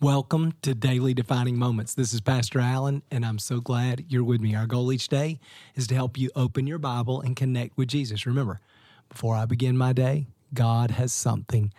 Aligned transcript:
Welcome 0.00 0.54
to 0.62 0.76
Daily 0.76 1.12
Defining 1.12 1.58
Moments. 1.58 1.92
This 1.92 2.14
is 2.14 2.20
Pastor 2.20 2.60
Allen, 2.60 3.02
and 3.10 3.26
I'm 3.26 3.40
so 3.40 3.58
glad 3.58 4.04
you're 4.06 4.22
with 4.22 4.40
me. 4.40 4.54
Our 4.54 4.68
goal 4.68 4.92
each 4.92 5.08
day 5.08 5.40
is 5.74 5.88
to 5.88 5.96
help 5.96 6.16
you 6.16 6.30
open 6.36 6.68
your 6.68 6.78
Bible 6.78 7.20
and 7.20 7.34
connect 7.34 7.76
with 7.76 7.88
Jesus. 7.88 8.24
Remember, 8.24 8.60
before 9.08 9.34
I 9.34 9.44
begin 9.44 9.76
my 9.76 9.92
day, 9.92 10.28
God 10.54 10.92
has 10.92 11.12
something 11.12 11.72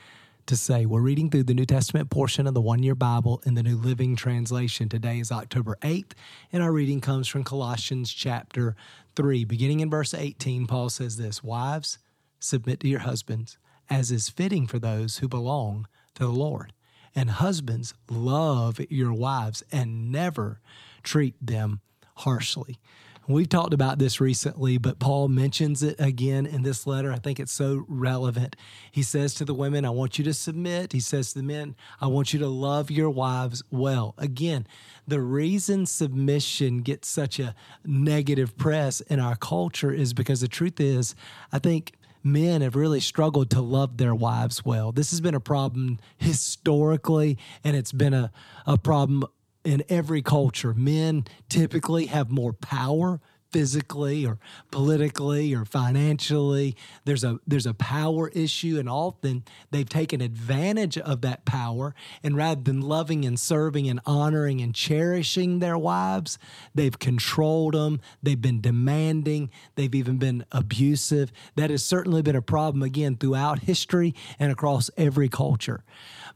to 0.48 0.58
say. 0.58 0.86
We're 0.86 1.00
reading 1.00 1.30
through 1.30 1.44
the 1.44 1.54
New 1.54 1.66
Testament 1.66 2.10
portion 2.10 2.46
of 2.46 2.54
the 2.54 2.60
one 2.60 2.84
year 2.84 2.94
Bible 2.94 3.42
in 3.46 3.54
the 3.54 3.64
New 3.64 3.78
Living 3.78 4.18
Translation. 4.18 4.90
Today 4.90 5.20
is 5.20 5.32
October 5.32 5.78
8th, 5.82 6.12
and 6.52 6.62
our 6.62 6.74
reading 6.74 7.00
comes 7.00 7.30
from 7.30 7.46
Colossians 7.46 8.12
chapter 8.12 8.76
3. 9.16 9.46
Beginning 9.46 9.80
in 9.80 9.90
verse 9.90 10.14
18, 10.14 10.68
Paul 10.68 10.90
says 10.90 11.16
this 11.16 11.42
Wives, 11.42 12.00
submit 12.38 12.82
to 12.82 12.90
your 12.90 13.00
husbands, 13.00 13.58
as 13.90 14.12
is 14.12 14.28
fitting 14.28 14.68
for 14.68 14.78
those 14.78 15.20
who 15.20 15.30
belong 15.30 15.88
to 16.16 16.24
the 16.24 16.34
Lord. 16.34 16.74
And 17.20 17.32
husbands, 17.32 17.94
love 18.10 18.80
your 18.90 19.12
wives 19.12 19.62
and 19.74 20.10
never 20.10 20.62
treat 21.04 21.36
them 21.46 21.82
harshly. 22.16 22.80
We've 23.28 23.50
talked 23.50 23.74
about 23.74 24.00
this 24.00 24.22
recently, 24.22 24.78
but 24.78 25.00
Paul 25.00 25.28
mentions 25.28 25.84
it 25.84 25.98
again 26.00 26.46
in 26.46 26.62
this 26.62 26.88
letter. 26.88 27.12
I 27.12 27.18
think 27.18 27.38
it's 27.38 27.52
so 27.52 27.84
relevant. 27.90 28.56
He 28.90 29.04
says 29.04 29.34
to 29.34 29.44
the 29.44 29.54
women, 29.54 29.84
I 29.84 29.90
want 29.90 30.18
you 30.18 30.24
to 30.24 30.34
submit. 30.34 30.94
He 30.94 31.02
says 31.02 31.34
to 31.34 31.40
the 31.40 31.44
men, 31.44 31.76
I 32.00 32.08
want 32.08 32.32
you 32.32 32.40
to 32.40 32.48
love 32.48 32.90
your 32.90 33.10
wives 33.10 33.64
well. 33.70 34.16
Again, 34.18 34.66
the 35.06 35.20
reason 35.20 35.88
submission 35.88 36.84
gets 36.84 37.10
such 37.10 37.38
a 37.38 37.54
negative 37.84 38.58
press 38.58 39.02
in 39.02 39.20
our 39.20 39.36
culture 39.36 39.92
is 39.92 40.14
because 40.14 40.40
the 40.40 40.48
truth 40.48 40.80
is, 40.80 41.16
I 41.52 41.60
think 41.60 41.96
men 42.24 42.62
have 42.62 42.76
really 42.76 43.00
struggled 43.00 43.50
to 43.52 43.62
love 43.62 43.98
their 43.98 44.16
wives 44.16 44.66
well. 44.66 44.92
This 44.92 45.12
has 45.12 45.22
been 45.22 45.36
a 45.36 45.40
problem 45.40 46.00
historically, 46.18 47.38
and 47.64 47.76
it's 47.76 47.92
been 47.92 48.14
a, 48.14 48.32
a 48.66 48.78
problem 48.78 49.24
in 49.64 49.84
every 49.90 50.22
culture. 50.22 50.74
Men 50.74 51.26
typically 51.50 52.08
have 52.08 52.30
more 52.30 52.54
power 52.54 53.20
physically 53.52 54.26
or 54.26 54.38
politically 54.72 55.54
or 55.54 55.66
financially. 55.66 56.76
There's 57.06 57.24
a 57.24 57.40
there's 57.48 57.66
a 57.66 57.74
power 57.74 58.30
issue 58.30 58.78
and 58.80 58.90
often 58.90 59.44
they've 59.72 59.90
taken 59.90 60.22
advantage 60.22 60.98
of 60.98 61.22
that 61.22 61.46
power 61.46 61.96
and 62.24 62.36
rather 62.36 62.62
than 62.62 62.82
loving 62.82 63.26
and 63.26 63.40
serving 63.40 63.88
and 63.88 64.00
honoring 64.06 64.62
and 64.62 64.74
cherishing 64.74 65.60
their 65.60 65.78
wives 65.78 66.38
they've 66.76 66.98
controlled 66.98 67.74
them 67.74 68.00
they've 68.22 68.42
been 68.42 68.62
demanding 68.62 69.50
they've 69.76 69.96
even 69.96 70.18
been 70.18 70.46
abusive. 70.52 71.32
That 71.56 71.70
has 71.70 71.84
certainly 71.84 72.22
been 72.22 72.36
a 72.36 72.42
problem 72.42 72.84
again 72.84 73.16
throughout 73.16 73.60
history 73.60 74.14
and 74.40 74.52
across 74.52 74.90
every 74.98 75.30
culture. 75.30 75.84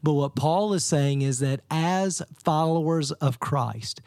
But 0.02 0.14
what 0.14 0.36
Paul 0.36 0.74
is 0.74 0.84
saying 0.84 1.22
is 1.22 1.38
that 1.38 1.60
as 1.70 2.22
followers 2.42 3.12
of 3.12 3.40
Christ 3.40 4.00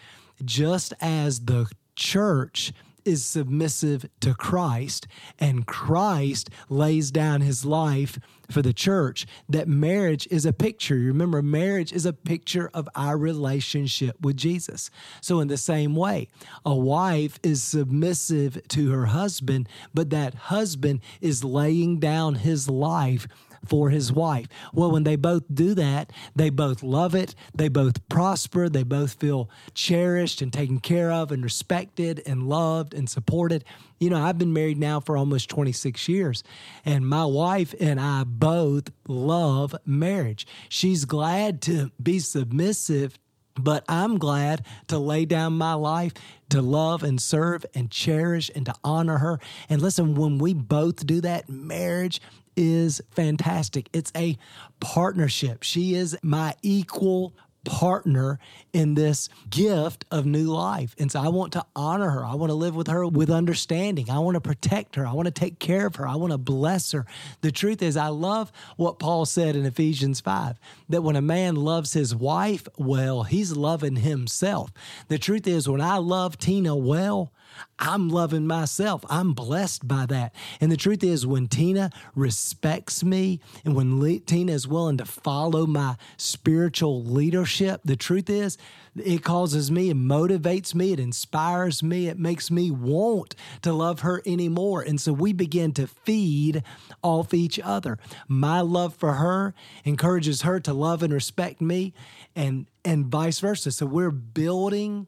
just 0.43 0.93
as 1.01 1.41
the 1.41 1.69
church 1.95 2.71
is 3.07 3.23
submissive 3.23 4.09
to 4.19 4.33
Christ 4.33 5.07
and 5.39 5.65
Christ 5.65 6.49
lays 6.69 7.09
down 7.09 7.41
his 7.41 7.65
life 7.65 8.19
for 8.49 8.61
the 8.61 8.73
church, 8.73 9.25
that 9.49 9.67
marriage 9.67 10.27
is 10.31 10.45
a 10.45 10.53
picture. 10.53 10.95
Remember, 10.95 11.41
marriage 11.41 11.91
is 11.91 12.05
a 12.05 12.13
picture 12.13 12.69
of 12.73 12.87
our 12.95 13.17
relationship 13.17 14.15
with 14.21 14.37
Jesus. 14.37 14.89
So, 15.21 15.39
in 15.39 15.47
the 15.47 15.57
same 15.57 15.95
way, 15.95 16.29
a 16.65 16.75
wife 16.75 17.39
is 17.43 17.61
submissive 17.63 18.65
to 18.69 18.91
her 18.91 19.07
husband, 19.07 19.67
but 19.93 20.09
that 20.11 20.33
husband 20.35 21.01
is 21.21 21.43
laying 21.43 21.99
down 21.99 22.35
his 22.35 22.69
life 22.69 23.27
for 23.65 23.89
his 23.89 24.11
wife. 24.11 24.47
Well, 24.73 24.91
when 24.91 25.03
they 25.03 25.15
both 25.15 25.43
do 25.53 25.73
that, 25.75 26.11
they 26.35 26.49
both 26.49 26.83
love 26.83 27.15
it, 27.15 27.35
they 27.55 27.67
both 27.67 28.07
prosper, 28.09 28.69
they 28.69 28.83
both 28.83 29.13
feel 29.13 29.49
cherished 29.73 30.41
and 30.41 30.51
taken 30.51 30.79
care 30.79 31.11
of 31.11 31.31
and 31.31 31.43
respected 31.43 32.21
and 32.25 32.47
loved 32.47 32.93
and 32.93 33.09
supported. 33.09 33.63
You 33.99 34.09
know, 34.09 34.23
I've 34.23 34.37
been 34.37 34.53
married 34.53 34.77
now 34.77 34.99
for 34.99 35.17
almost 35.17 35.49
26 35.49 36.07
years, 36.07 36.43
and 36.85 37.07
my 37.07 37.25
wife 37.25 37.73
and 37.79 37.99
I 37.99 38.23
both 38.23 38.91
love 39.07 39.75
marriage. 39.85 40.45
She's 40.69 41.05
glad 41.05 41.61
to 41.63 41.91
be 42.01 42.19
submissive 42.19 43.17
but 43.59 43.83
I'm 43.87 44.17
glad 44.17 44.65
to 44.87 44.99
lay 44.99 45.25
down 45.25 45.53
my 45.53 45.73
life 45.73 46.13
to 46.49 46.61
love 46.61 47.03
and 47.03 47.21
serve 47.21 47.65
and 47.73 47.89
cherish 47.89 48.51
and 48.55 48.65
to 48.65 48.73
honor 48.83 49.17
her. 49.17 49.39
And 49.69 49.81
listen, 49.81 50.15
when 50.15 50.37
we 50.37 50.53
both 50.53 51.05
do 51.05 51.21
that, 51.21 51.49
marriage 51.49 52.21
is 52.57 53.01
fantastic. 53.11 53.89
It's 53.93 54.11
a 54.15 54.37
partnership. 54.81 55.63
She 55.63 55.93
is 55.95 56.17
my 56.21 56.55
equal 56.61 57.33
partner 57.67 58.39
in 58.71 58.93
this 58.93 59.27
gift 59.49 60.05
of 60.09 60.25
new 60.25 60.45
life. 60.45 60.95
And 60.97 61.11
so 61.11 61.19
I 61.19 61.27
want 61.27 61.53
to 61.53 61.65
honor 61.75 62.09
her. 62.09 62.25
I 62.25 62.35
want 62.35 62.49
to 62.49 62.55
live 62.55 62.75
with 62.75 62.87
her 62.87 63.05
with 63.05 63.29
understanding. 63.29 64.09
I 64.09 64.19
want 64.19 64.35
to 64.35 64.41
protect 64.41 64.95
her. 64.95 65.05
I 65.05 65.11
want 65.11 65.25
to 65.25 65.33
take 65.33 65.59
care 65.59 65.85
of 65.85 65.97
her. 65.97 66.07
I 66.07 66.15
want 66.15 66.31
to 66.31 66.37
bless 66.37 66.93
her. 66.93 67.05
The 67.41 67.51
truth 67.51 67.81
is, 67.81 67.97
I 67.97 68.07
love 68.07 68.53
what 68.77 68.99
Paul 68.99 69.25
said 69.25 69.55
in 69.57 69.65
Ephesians 69.65 70.21
5 70.21 70.57
that 70.89 71.01
when 71.01 71.17
a 71.17 71.21
man 71.21 71.55
loves 71.55 71.91
his 71.91 72.15
wife 72.15 72.67
well, 72.77 73.23
he's 73.23 73.57
loving 73.57 73.97
himself. 73.97 74.71
The 75.09 75.19
truth 75.19 75.45
is, 75.45 75.67
when 75.67 75.81
I 75.81 75.97
love 75.97 76.37
Tina 76.37 76.73
well, 76.75 77.33
I'm 77.79 78.09
loving 78.09 78.47
myself. 78.47 79.03
I'm 79.09 79.33
blessed 79.33 79.87
by 79.87 80.05
that. 80.07 80.33
And 80.59 80.71
the 80.71 80.77
truth 80.77 81.03
is, 81.03 81.25
when 81.25 81.47
Tina 81.47 81.91
respects 82.15 83.03
me 83.03 83.39
and 83.63 83.75
when 83.75 83.99
Le- 83.99 84.19
Tina 84.19 84.51
is 84.51 84.67
willing 84.67 84.97
to 84.97 85.05
follow 85.05 85.65
my 85.65 85.95
spiritual 86.17 87.03
leadership, 87.03 87.81
the 87.85 87.95
truth 87.95 88.29
is, 88.29 88.57
it 88.95 89.23
causes 89.23 89.69
me, 89.69 89.89
it 89.89 89.97
motivates 89.97 90.73
me, 90.73 90.91
it 90.91 90.99
inspires 90.99 91.83
me, 91.83 92.07
it 92.07 92.17
makes 92.17 92.49
me 92.49 92.71
want 92.71 93.35
to 93.61 93.71
love 93.73 93.99
her 93.99 94.21
anymore. 94.25 94.81
And 94.81 94.99
so 94.99 95.13
we 95.13 95.33
begin 95.33 95.71
to 95.73 95.87
feed 95.87 96.63
off 97.03 97.33
each 97.33 97.59
other. 97.59 97.99
My 98.27 98.61
love 98.61 98.95
for 98.95 99.13
her 99.13 99.53
encourages 99.85 100.41
her 100.41 100.59
to 100.61 100.73
love 100.73 101.03
and 101.03 101.13
respect 101.13 101.61
me, 101.61 101.93
and 102.35 102.67
and 102.83 103.05
vice 103.07 103.39
versa. 103.39 103.71
So 103.71 103.85
we're 103.85 104.11
building 104.11 105.07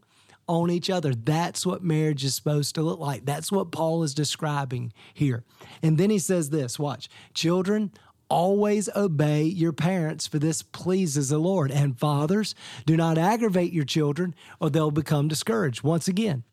on 0.50 0.72
each 0.72 0.90
other. 0.90 1.14
That's 1.14 1.64
what 1.64 1.84
marriage 1.84 2.24
is 2.24 2.34
supposed 2.34 2.74
to 2.74 2.82
look 2.82 3.00
like. 3.00 3.24
That's 3.24 3.52
what 3.52 3.72
Paul 3.72 4.02
is 4.02 4.16
describing 4.16 4.92
here. 5.14 5.44
And 5.84 5.98
then 6.00 6.10
he 6.10 6.18
says 6.18 6.50
this 6.50 6.80
watch, 6.80 7.08
children, 7.36 7.92
always 8.30 8.90
obey 8.96 9.44
your 9.44 9.72
parents, 9.72 10.26
for 10.26 10.40
this 10.40 10.64
pleases 10.64 11.30
the 11.30 11.38
Lord. 11.38 11.70
And 11.70 12.00
fathers, 12.00 12.56
do 12.88 12.98
not 12.98 13.18
aggravate 13.18 13.72
your 13.72 13.86
children, 13.86 14.34
or 14.60 14.72
they'll 14.72 14.90
become 14.90 15.28
discouraged. 15.28 15.84
Once 15.84 16.08
again, 16.08 16.44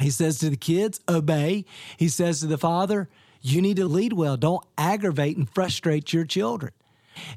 he 0.00 0.10
says 0.10 0.38
to 0.40 0.50
the 0.50 0.56
kids, 0.56 1.00
obey. 1.08 1.64
He 1.96 2.08
says 2.08 2.40
to 2.40 2.46
the 2.46 2.58
father, 2.58 3.08
you 3.40 3.62
need 3.62 3.76
to 3.76 3.86
lead 3.86 4.12
well. 4.12 4.36
Don't 4.36 4.64
aggravate 4.76 5.38
and 5.38 5.48
frustrate 5.48 6.12
your 6.12 6.26
children. 6.26 6.72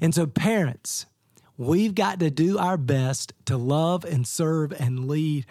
And 0.01 0.13
so, 0.13 0.25
parents, 0.25 1.05
we've 1.57 1.95
got 1.95 2.19
to 2.19 2.29
do 2.29 2.57
our 2.57 2.77
best 2.77 3.31
to 3.45 3.55
love 3.55 4.03
and 4.03 4.27
serve 4.27 4.73
and 4.73 5.07
lead 5.07 5.45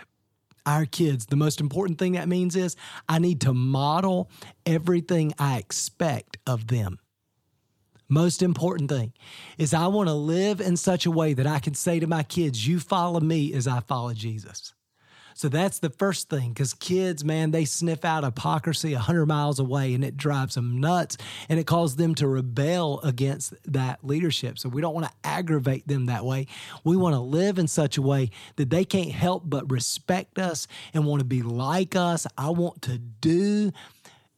our 0.67 0.85
kids. 0.85 1.27
The 1.27 1.37
most 1.37 1.61
important 1.61 1.99
thing 1.99 2.13
that 2.13 2.29
means 2.29 2.57
is 2.57 2.77
I 3.09 3.19
need 3.19 3.41
to 3.43 3.55
model 3.55 4.31
everything 4.67 5.33
I 5.39 5.59
expect 5.59 6.37
of 6.47 6.67
them. 6.67 6.99
Most 8.09 8.43
important 8.43 8.91
thing 8.91 9.13
is 9.59 9.75
I 9.75 9.87
want 9.89 10.09
to 10.09 10.15
live 10.15 10.61
in 10.61 10.77
such 10.77 11.07
a 11.07 11.11
way 11.11 11.33
that 11.33 11.47
I 11.47 11.59
can 11.59 11.75
say 11.75 11.99
to 11.99 12.07
my 12.07 12.23
kids, 12.23 12.67
You 12.67 12.79
follow 12.79 13.21
me 13.21 13.53
as 13.53 13.67
I 13.67 13.81
follow 13.81 14.13
Jesus. 14.13 14.75
So 15.37 15.51
that's 15.51 15.81
the 15.81 15.91
first 15.91 16.31
thing 16.31 16.55
because 16.55 16.73
kids, 16.73 17.23
man, 17.23 17.51
they 17.51 17.67
sniff 17.67 18.07
out 18.07 18.25
hypocrisy 18.25 18.95
100 18.95 19.27
miles 19.27 19.59
away 19.59 19.93
and 19.93 20.03
it 20.03 20.17
drives 20.17 20.55
them 20.55 20.81
nuts 20.81 21.19
and 21.51 21.61
it 21.61 21.67
causes 21.67 21.97
them 21.97 22.15
to 22.15 22.27
rebel 22.27 23.01
against 23.03 23.53
that 23.71 24.03
leadership. 24.03 24.59
So 24.59 24.71
we 24.71 24.81
don't 24.81 24.95
want 24.95 25.09
to 25.09 25.13
aggravate 25.25 25.87
them 25.87 26.07
that 26.07 26.25
way. 26.25 26.47
We 26.85 26.97
want 26.97 27.17
to 27.17 27.21
live 27.21 27.59
in 27.59 27.69
such 27.69 27.99
a 27.99 28.03
way 28.03 28.31
that 28.57 28.71
they 28.71 28.87
can't 28.87 29.13
help 29.13 29.43
but 29.45 29.71
respect 29.71 30.39
us 30.39 30.67
and 30.95 31.05
want 31.05 31.21
to 31.21 31.27
be 31.27 31.43
like 31.43 31.95
us. 31.95 32.27
I 32.39 32.49
want 32.49 32.81
to 32.83 32.97
do 32.97 33.73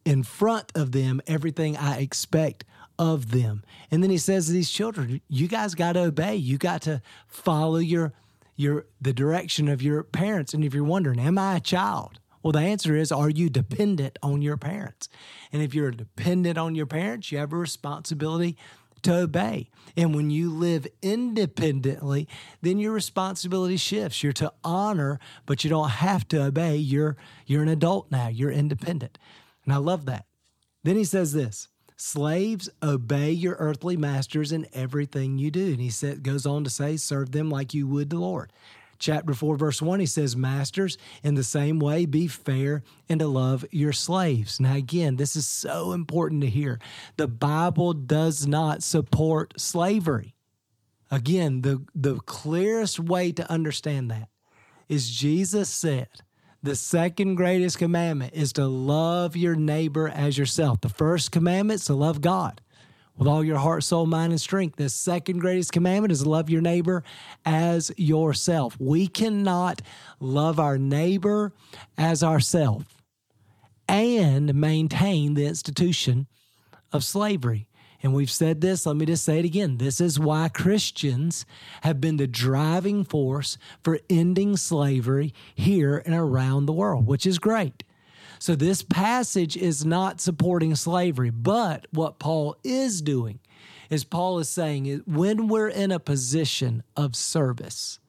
in 0.03 0.23
front 0.23 0.73
of 0.75 0.91
them 0.91 1.21
everything 1.27 1.77
I 1.77 1.99
expect 1.99 2.65
of 2.97 3.31
them. 3.31 3.63
And 3.89 4.03
then 4.03 4.09
he 4.09 4.17
says 4.17 4.47
to 4.47 4.51
these 4.51 4.69
children, 4.69 5.21
you 5.29 5.47
guys 5.47 5.75
got 5.75 5.93
to 5.93 6.01
obey. 6.01 6.35
You 6.35 6.57
got 6.57 6.81
to 6.81 7.01
follow 7.25 7.77
your 7.77 8.11
your 8.59 8.85
the 8.99 9.13
direction 9.13 9.69
of 9.69 9.81
your 9.81 10.03
parents. 10.03 10.53
And 10.53 10.65
if 10.65 10.73
you're 10.73 10.83
wondering, 10.83 11.17
am 11.17 11.37
I 11.37 11.55
a 11.55 11.61
child? 11.61 12.19
Well, 12.43 12.51
the 12.51 12.59
answer 12.59 12.93
is, 12.93 13.09
are 13.09 13.29
you 13.29 13.49
dependent 13.49 14.19
on 14.21 14.41
your 14.41 14.57
parents? 14.57 15.07
And 15.53 15.61
if 15.61 15.73
you're 15.73 15.91
dependent 15.91 16.57
on 16.57 16.75
your 16.75 16.85
parents, 16.85 17.31
you 17.31 17.37
have 17.37 17.53
a 17.53 17.57
responsibility 17.57 18.57
to 19.03 19.15
obey. 19.15 19.69
And 19.95 20.13
when 20.13 20.29
you 20.29 20.49
live 20.49 20.87
independently, 21.01 22.27
then 22.61 22.79
your 22.79 22.91
responsibility 22.91 23.77
shifts. 23.77 24.23
You're 24.23 24.33
to 24.33 24.51
honor, 24.61 25.19
but 25.45 25.63
you 25.63 25.69
don't 25.69 25.89
have 25.89 26.27
to 26.29 26.43
obey. 26.43 26.75
You're 26.75 27.15
you're 27.45 27.63
an 27.63 27.69
adult 27.69 28.11
now. 28.11 28.27
You're 28.27 28.51
independent. 28.51 29.17
And 29.63 29.73
I 29.73 29.77
love 29.77 30.05
that. 30.05 30.25
Then 30.83 30.97
he 30.97 31.05
says 31.05 31.31
this 31.31 31.69
Slaves, 32.01 32.69
obey 32.81 33.31
your 33.31 33.55
earthly 33.59 33.97
masters 33.97 34.53
in 34.53 34.67
everything 34.73 35.37
you 35.37 35.51
do. 35.51 35.71
And 35.71 35.81
he 35.81 35.89
said, 35.89 36.23
goes 36.23 36.45
on 36.45 36.63
to 36.63 36.69
say, 36.69 36.95
serve 36.95 37.33
them 37.33 37.49
like 37.49 37.73
you 37.73 37.87
would 37.87 38.09
the 38.09 38.17
Lord. 38.17 38.53
Chapter 38.99 39.33
4, 39.33 39.57
verse 39.57 39.81
1, 39.81 39.99
he 39.99 40.05
says, 40.05 40.35
Masters, 40.35 40.97
in 41.23 41.35
the 41.35 41.43
same 41.43 41.77
way, 41.77 42.05
be 42.05 42.27
fair 42.27 42.83
and 43.09 43.19
to 43.19 43.27
love 43.27 43.65
your 43.71 43.91
slaves. 43.91 44.61
Now, 44.61 44.75
again, 44.75 45.17
this 45.17 45.35
is 45.35 45.45
so 45.45 45.91
important 45.91 46.41
to 46.41 46.49
hear. 46.49 46.79
The 47.17 47.27
Bible 47.27 47.93
does 47.93 48.47
not 48.47 48.81
support 48.81 49.59
slavery. 49.59 50.35
Again, 51.11 51.63
the, 51.63 51.83
the 51.93 52.19
clearest 52.21 52.99
way 52.99 53.33
to 53.33 53.51
understand 53.51 54.09
that 54.11 54.29
is 54.87 55.09
Jesus 55.09 55.69
said, 55.69 56.07
the 56.61 56.75
second 56.75 57.35
greatest 57.35 57.77
commandment 57.77 58.33
is 58.33 58.53
to 58.53 58.67
love 58.67 59.37
your 59.37 59.55
neighbor 59.55 60.09
as 60.09 60.37
yourself. 60.37 60.81
The 60.81 60.89
first 60.89 61.31
commandment 61.31 61.79
is 61.79 61.85
to 61.85 61.93
love 61.93 62.19
God 62.19 62.59
with 63.17 63.27
all 63.27 63.43
your 63.43 63.57
heart, 63.57 63.83
soul, 63.83 64.05
mind, 64.05 64.33
and 64.33 64.41
strength. 64.41 64.75
The 64.75 64.89
second 64.89 65.39
greatest 65.39 65.71
commandment 65.71 66.11
is 66.11 66.23
to 66.23 66.29
love 66.29 66.49
your 66.49 66.61
neighbor 66.61 67.03
as 67.45 67.91
yourself. 67.95 68.77
We 68.79 69.07
cannot 69.07 69.81
love 70.19 70.59
our 70.59 70.77
neighbor 70.77 71.53
as 71.97 72.23
ourself 72.23 72.97
and 73.87 74.53
maintain 74.53 75.35
the 75.35 75.45
institution 75.45 76.27
of 76.91 77.05
slavery. 77.05 77.68
And 78.01 78.13
we've 78.13 78.31
said 78.31 78.61
this, 78.61 78.85
let 78.85 78.95
me 78.95 79.05
just 79.05 79.25
say 79.25 79.39
it 79.39 79.45
again. 79.45 79.77
This 79.77 79.99
is 79.99 80.19
why 80.19 80.47
Christians 80.49 81.45
have 81.81 81.99
been 81.99 82.17
the 82.17 82.27
driving 82.27 83.03
force 83.03 83.57
for 83.83 83.99
ending 84.09 84.55
slavery 84.55 85.33
here 85.53 86.01
and 86.05 86.15
around 86.15 86.65
the 86.65 86.73
world, 86.73 87.07
which 87.07 87.25
is 87.25 87.39
great. 87.39 87.83
So, 88.41 88.55
this 88.55 88.83
passage 88.83 89.57
is 89.57 89.83
not 89.83 90.21
supporting 90.21 90.73
slavery, 90.75 91.29
but 91.29 91.87
what 91.91 92.19
Paul 92.19 92.55
is 92.63 93.01
doing 93.01 93.39
is 93.89 94.05
Paul 94.05 94.39
is 94.39 94.47
saying 94.47 94.85
is 94.85 95.01
when 95.05 95.49
we're 95.49 95.67
in 95.67 95.91
a 95.91 95.99
position 95.99 96.83
of 96.95 97.17
service, 97.17 97.99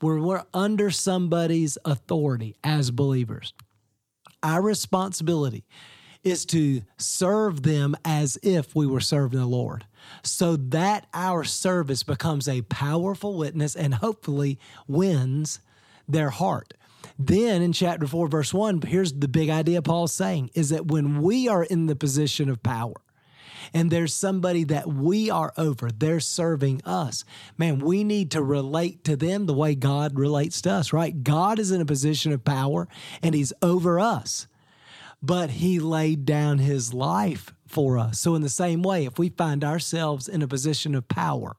where 0.00 0.16
we're 0.16 0.44
under 0.54 0.90
somebody's 0.90 1.76
authority 1.84 2.56
as 2.64 2.90
believers, 2.90 3.52
our 4.42 4.62
responsibility 4.62 5.64
is 6.22 6.44
to 6.46 6.82
serve 6.98 7.62
them 7.62 7.96
as 8.04 8.38
if 8.42 8.74
we 8.74 8.86
were 8.86 9.00
serving 9.00 9.38
the 9.38 9.46
Lord, 9.46 9.86
so 10.22 10.56
that 10.56 11.06
our 11.14 11.44
service 11.44 12.02
becomes 12.02 12.48
a 12.48 12.62
powerful 12.62 13.36
witness 13.36 13.74
and 13.74 13.94
hopefully 13.94 14.58
wins 14.86 15.60
their 16.08 16.30
heart. 16.30 16.74
Then 17.18 17.62
in 17.62 17.72
chapter 17.72 18.06
4, 18.06 18.28
verse 18.28 18.52
1, 18.52 18.82
here's 18.82 19.12
the 19.12 19.28
big 19.28 19.50
idea 19.50 19.82
Paul's 19.82 20.12
saying 20.12 20.50
is 20.54 20.70
that 20.70 20.86
when 20.86 21.22
we 21.22 21.48
are 21.48 21.64
in 21.64 21.86
the 21.86 21.96
position 21.96 22.48
of 22.48 22.62
power, 22.62 22.94
and 23.72 23.90
there's 23.90 24.14
somebody 24.14 24.64
that 24.64 24.88
we 24.88 25.30
are 25.30 25.52
over, 25.56 25.90
they're 25.90 26.20
serving 26.20 26.82
us. 26.84 27.24
Man, 27.56 27.78
we 27.78 28.04
need 28.04 28.30
to 28.32 28.42
relate 28.42 29.04
to 29.04 29.16
them 29.16 29.46
the 29.46 29.54
way 29.54 29.74
God 29.74 30.18
relates 30.18 30.62
to 30.62 30.70
us, 30.72 30.92
right? 30.92 31.22
God 31.22 31.58
is 31.58 31.70
in 31.70 31.80
a 31.80 31.86
position 31.86 32.32
of 32.32 32.44
power 32.44 32.88
and 33.22 33.34
he's 33.34 33.52
over 33.62 34.00
us 34.00 34.48
but 35.22 35.50
he 35.50 35.78
laid 35.78 36.24
down 36.24 36.58
his 36.58 36.94
life 36.94 37.52
for 37.66 37.98
us. 37.98 38.20
So, 38.20 38.34
in 38.34 38.42
the 38.42 38.48
same 38.48 38.82
way, 38.82 39.04
if 39.04 39.18
we 39.18 39.28
find 39.28 39.64
ourselves 39.64 40.28
in 40.28 40.42
a 40.42 40.48
position 40.48 40.94
of 40.94 41.08
power, 41.08 41.56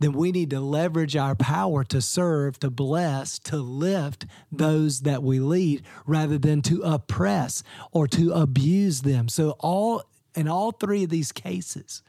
then 0.00 0.12
we 0.12 0.32
need 0.32 0.50
to 0.50 0.60
leverage 0.60 1.16
our 1.16 1.34
power 1.34 1.84
to 1.84 2.00
serve, 2.02 2.58
to 2.58 2.70
bless, 2.70 3.38
to 3.38 3.56
lift 3.58 4.26
those 4.50 5.02
that 5.02 5.22
we 5.22 5.38
lead 5.38 5.82
rather 6.06 6.36
than 6.36 6.62
to 6.62 6.82
oppress 6.82 7.62
or 7.92 8.08
to 8.08 8.32
abuse 8.32 9.02
them. 9.02 9.28
So, 9.28 9.56
all 9.60 10.02
in 10.34 10.48
all 10.48 10.72
three 10.72 11.04
of 11.04 11.10
these 11.10 11.32
cases, 11.32 12.02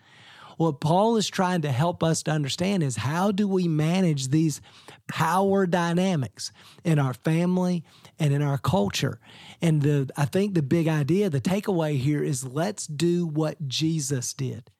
what 0.58 0.80
Paul 0.80 1.18
is 1.18 1.28
trying 1.28 1.62
to 1.62 1.72
help 1.72 2.04
us 2.04 2.24
to 2.24 2.32
understand 2.32 2.84
is 2.84 2.98
how 2.98 3.32
do 3.32 3.48
we 3.48 3.68
manage 3.68 4.30
these 4.30 4.62
power 5.08 5.66
dynamics 5.66 6.52
in 6.84 7.00
our 7.00 7.14
family 7.14 7.84
and 8.20 8.34
in 8.34 8.42
our 8.42 8.58
culture. 8.58 9.20
And 9.62 9.82
the 9.82 10.10
I 10.18 10.26
think 10.26 10.54
the 10.54 10.62
big 10.62 10.88
idea, 10.88 11.30
the 11.30 11.42
takeaway 11.42 11.98
here 11.98 12.24
is 12.24 12.46
let's 12.46 12.88
do 12.88 13.26
what 13.26 13.68
Jesus 13.68 14.34
did. 14.34 14.72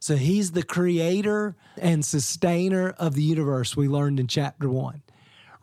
So 0.00 0.16
he's 0.16 0.52
the 0.52 0.62
creator 0.62 1.56
and 1.78 2.04
sustainer 2.04 2.90
of 2.90 3.14
the 3.14 3.22
universe 3.22 3.76
we 3.76 3.88
learned 3.88 4.20
in 4.20 4.26
chapter 4.26 4.68
1. 4.68 5.02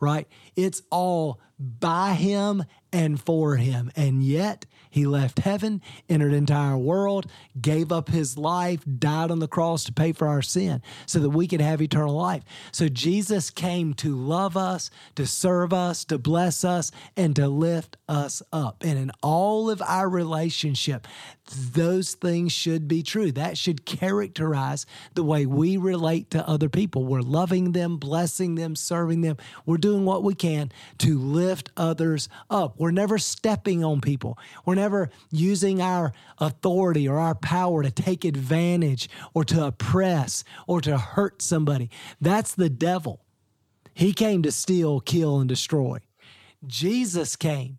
Right? 0.00 0.26
It's 0.56 0.82
all 0.90 1.40
by 1.58 2.14
him 2.14 2.64
and 2.92 3.20
for 3.20 3.54
him. 3.56 3.92
And 3.94 4.22
yet 4.22 4.66
he 4.92 5.06
left 5.06 5.38
heaven, 5.38 5.80
entered 6.06 6.50
our 6.50 6.76
world, 6.76 7.26
gave 7.58 7.90
up 7.90 8.10
his 8.10 8.36
life, 8.36 8.84
died 8.98 9.30
on 9.30 9.38
the 9.38 9.48
cross 9.48 9.84
to 9.84 9.92
pay 9.92 10.12
for 10.12 10.28
our 10.28 10.42
sin 10.42 10.82
so 11.06 11.18
that 11.18 11.30
we 11.30 11.48
could 11.48 11.62
have 11.62 11.80
eternal 11.80 12.14
life. 12.14 12.42
So 12.72 12.88
Jesus 12.88 13.48
came 13.48 13.94
to 13.94 14.14
love 14.14 14.54
us, 14.54 14.90
to 15.14 15.26
serve 15.26 15.72
us, 15.72 16.04
to 16.04 16.18
bless 16.18 16.62
us, 16.62 16.92
and 17.16 17.34
to 17.36 17.48
lift 17.48 17.96
us 18.06 18.42
up. 18.52 18.84
And 18.84 18.98
in 18.98 19.10
all 19.22 19.70
of 19.70 19.80
our 19.80 20.10
relationship, 20.10 21.08
those 21.72 22.14
things 22.14 22.52
should 22.52 22.86
be 22.86 23.02
true. 23.02 23.32
That 23.32 23.56
should 23.56 23.86
characterize 23.86 24.84
the 25.14 25.24
way 25.24 25.46
we 25.46 25.78
relate 25.78 26.30
to 26.32 26.46
other 26.46 26.68
people. 26.68 27.04
We're 27.04 27.22
loving 27.22 27.72
them, 27.72 27.96
blessing 27.96 28.56
them, 28.56 28.76
serving 28.76 29.22
them. 29.22 29.38
We're 29.64 29.78
doing 29.78 30.04
what 30.04 30.22
we 30.22 30.34
can 30.34 30.70
to 30.98 31.18
lift 31.18 31.70
others 31.76 32.28
up. 32.50 32.74
We're 32.78 32.90
never 32.90 33.18
stepping 33.18 33.82
on 33.82 34.02
people. 34.02 34.38
We're 34.66 34.74
never 34.82 35.10
using 35.30 35.80
our 35.80 36.12
authority 36.38 37.06
or 37.06 37.18
our 37.18 37.36
power 37.36 37.84
to 37.84 37.90
take 37.90 38.24
advantage 38.24 39.08
or 39.32 39.44
to 39.44 39.64
oppress 39.64 40.42
or 40.66 40.80
to 40.80 40.98
hurt 40.98 41.40
somebody. 41.40 41.88
That's 42.20 42.54
the 42.56 42.68
devil. 42.68 43.24
He 43.94 44.12
came 44.12 44.42
to 44.42 44.50
steal, 44.50 44.98
kill, 45.00 45.38
and 45.38 45.48
destroy. 45.48 45.98
Jesus 46.66 47.36
came 47.36 47.78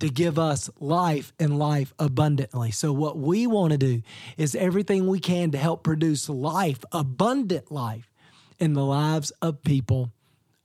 to 0.00 0.08
give 0.08 0.38
us 0.38 0.70
life 0.80 1.32
and 1.38 1.58
life 1.58 1.92
abundantly. 1.98 2.70
So, 2.70 2.92
what 2.92 3.18
we 3.18 3.46
want 3.46 3.72
to 3.72 3.78
do 3.78 4.02
is 4.36 4.54
everything 4.54 5.06
we 5.06 5.18
can 5.18 5.50
to 5.50 5.58
help 5.58 5.82
produce 5.82 6.28
life, 6.28 6.82
abundant 6.92 7.70
life, 7.70 8.10
in 8.58 8.72
the 8.72 8.84
lives 8.84 9.32
of 9.42 9.62
people 9.62 10.12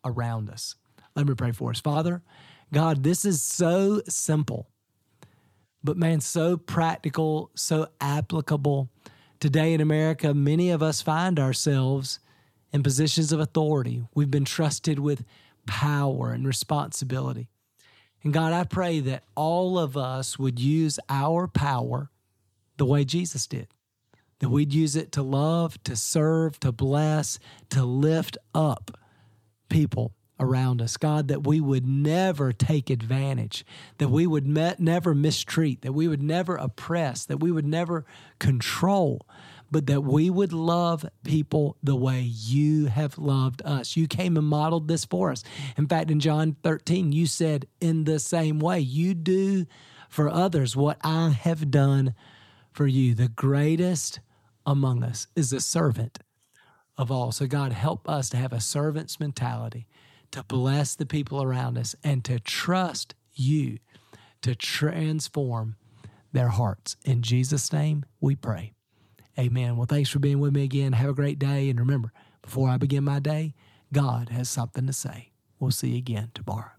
around 0.06 0.50
us. 0.50 0.76
Let 1.16 1.28
me 1.28 1.36
pray 1.36 1.52
for 1.52 1.72
us. 1.72 1.80
Father, 1.80 2.22
God, 2.72 3.04
this 3.04 3.24
is 3.26 3.42
so 3.42 4.02
simple 4.08 4.68
but 5.84 5.98
man, 5.98 6.22
so 6.22 6.58
practical, 6.58 7.52
so 7.56 7.88
applicable. 8.00 8.90
Today 9.40 9.74
in 9.74 9.82
America, 9.82 10.34
many 10.34 10.70
of 10.70 10.82
us 10.82 11.02
find 11.02 11.40
ourselves 11.40 12.20
in 12.72 12.84
positions 12.84 13.32
of 13.32 13.40
authority. 13.40 14.04
We've 14.16 14.32
been 14.32 14.46
trusted 14.46 15.00
with 15.00 15.26
power 15.66 16.32
and 16.32 16.48
responsibility. 16.48 17.50
And 18.24 18.34
God, 18.34 18.54
I 18.54 18.64
pray 18.64 19.02
that 19.02 19.24
all 19.36 19.78
of 19.78 19.98
us 19.98 20.40
would 20.40 20.60
use 20.60 21.00
our 21.10 21.48
power 21.48 22.10
the 22.78 22.86
way 22.86 23.04
Jesus 23.04 23.46
did. 23.48 23.68
That 24.40 24.50
we'd 24.50 24.74
use 24.74 24.96
it 24.96 25.12
to 25.14 25.22
love, 25.22 25.82
to 25.84 25.96
serve, 25.96 26.60
to 26.62 26.72
bless, 26.72 27.40
to 27.70 27.84
lift 27.84 28.38
up 28.56 28.98
people 29.70 30.14
around 30.40 30.82
us. 30.82 30.98
God, 30.98 31.28
that 31.28 31.46
we 31.46 31.60
would 31.60 31.88
never 31.88 32.52
take 32.52 32.90
advantage, 32.90 33.66
that 33.98 34.10
we 34.10 34.26
would 34.26 34.48
me- 34.48 34.76
never 34.80 35.14
mistreat, 35.14 35.82
that 35.82 35.94
we 35.94 36.08
would 36.08 36.24
never 36.24 36.56
oppress, 36.56 37.26
that 37.26 37.40
we 37.40 37.52
would 37.52 37.66
never 37.66 38.06
control, 38.40 39.26
but 39.72 39.88
that 39.88 40.02
we 40.02 40.30
would 40.30 40.54
love 40.54 41.06
people 41.24 41.78
the 41.82 41.96
way 41.96 42.22
you 42.22 42.88
have 42.88 43.18
loved 43.18 43.62
us. 43.64 43.96
You 43.96 44.08
came 44.08 44.38
and 44.38 44.46
modeled 44.46 44.88
this 44.88 45.06
for 45.06 45.32
us. 45.32 45.44
In 45.78 45.88
fact, 45.88 46.12
in 46.12 46.20
John 46.20 46.58
13, 46.64 47.12
you 47.12 47.26
said, 47.26 47.68
in 47.80 48.04
the 48.04 48.20
same 48.20 48.60
way, 48.60 48.80
you 48.80 49.14
do 49.14 49.66
for 50.10 50.30
others 50.30 50.76
what 50.76 50.98
I 51.04 51.30
have 51.30 51.72
done 51.72 52.14
for 52.72 52.86
you. 52.86 53.16
The 53.16 53.30
greatest 53.30 54.20
among 54.66 55.04
us 55.04 55.28
is 55.36 55.52
a 55.52 55.60
servant 55.60 56.20
of 56.98 57.12
all. 57.12 57.32
So, 57.32 57.48
God, 57.48 57.74
help 57.74 58.08
us 58.08 58.30
to 58.30 58.38
have 58.38 58.54
a 58.54 58.60
servant's 58.60 59.20
mentality 59.20 59.88
to 60.34 60.44
bless 60.44 60.96
the 60.96 61.06
people 61.06 61.42
around 61.42 61.78
us, 61.78 61.96
and 62.04 62.24
to 62.26 62.40
trust 62.40 63.16
you 63.34 63.80
to 64.42 64.54
transform 64.54 65.76
their 66.32 66.50
hearts. 66.50 66.98
In 67.06 67.22
Jesus' 67.22 67.72
name, 67.72 68.06
we 68.20 68.36
pray. 68.36 68.74
Amen. 69.40 69.78
Well, 69.78 69.88
thanks 69.88 70.10
for 70.10 70.20
being 70.20 70.40
with 70.40 70.54
me 70.54 70.64
again. 70.64 70.94
Have 70.94 71.10
a 71.10 71.14
great 71.14 71.40
day. 71.40 71.70
And 71.70 71.80
remember, 71.80 72.12
before 72.42 72.70
I 72.70 72.78
begin 72.78 73.04
my 73.04 73.20
day, 73.20 73.56
God 73.92 74.30
has 74.30 74.50
something 74.50 74.86
to 74.86 74.94
say. 74.94 75.32
We'll 75.60 75.72
see 75.72 75.92
you 75.92 75.98
again 75.98 76.32
tomorrow. 76.34 76.73